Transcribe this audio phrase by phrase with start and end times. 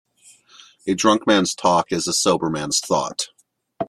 [0.87, 3.29] A drunk man's talk is a sober man's thought.